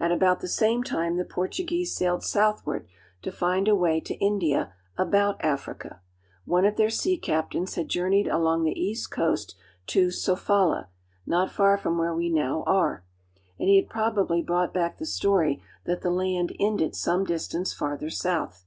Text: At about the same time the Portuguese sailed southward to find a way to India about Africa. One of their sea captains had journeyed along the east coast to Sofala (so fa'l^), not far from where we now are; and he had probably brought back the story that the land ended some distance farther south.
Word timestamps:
At 0.00 0.10
about 0.10 0.40
the 0.40 0.48
same 0.48 0.82
time 0.82 1.16
the 1.16 1.24
Portuguese 1.24 1.94
sailed 1.94 2.24
southward 2.24 2.88
to 3.22 3.30
find 3.30 3.68
a 3.68 3.76
way 3.76 4.00
to 4.00 4.16
India 4.16 4.74
about 4.98 5.40
Africa. 5.44 6.00
One 6.44 6.64
of 6.64 6.74
their 6.74 6.90
sea 6.90 7.16
captains 7.16 7.76
had 7.76 7.88
journeyed 7.88 8.26
along 8.26 8.64
the 8.64 8.72
east 8.76 9.12
coast 9.12 9.54
to 9.86 10.08
Sofala 10.08 10.10
(so 10.10 10.34
fa'l^), 10.34 10.86
not 11.24 11.52
far 11.52 11.76
from 11.78 11.98
where 11.98 12.12
we 12.16 12.28
now 12.30 12.64
are; 12.66 13.04
and 13.60 13.68
he 13.68 13.76
had 13.76 13.88
probably 13.88 14.42
brought 14.42 14.74
back 14.74 14.98
the 14.98 15.06
story 15.06 15.62
that 15.84 16.02
the 16.02 16.10
land 16.10 16.52
ended 16.58 16.96
some 16.96 17.22
distance 17.24 17.72
farther 17.72 18.10
south. 18.10 18.66